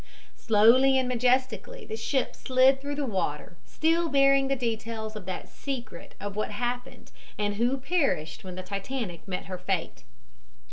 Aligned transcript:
Slowly 0.35 0.97
and 0.97 1.07
majestically 1.07 1.85
the 1.85 1.95
ship 1.95 2.35
slid 2.35 2.81
through 2.81 2.95
the 2.95 3.05
water, 3.05 3.57
still 3.67 4.09
bearing 4.09 4.47
the 4.47 4.55
details 4.55 5.15
of 5.15 5.27
that 5.27 5.47
secret 5.47 6.15
of 6.19 6.35
what 6.35 6.49
happened 6.49 7.11
and 7.37 7.57
who 7.57 7.77
perished 7.77 8.43
when 8.43 8.55
the 8.55 8.63
Titanic 8.63 9.27
met 9.27 9.45
her 9.45 9.59
fate. 9.59 10.03